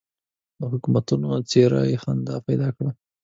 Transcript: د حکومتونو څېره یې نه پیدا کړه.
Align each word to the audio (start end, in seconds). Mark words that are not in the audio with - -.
د 0.59 0.61
حکومتونو 0.71 1.29
څېره 1.49 1.81
یې 1.91 1.97
نه 2.27 2.35
پیدا 2.47 2.67
کړه. 2.75 2.91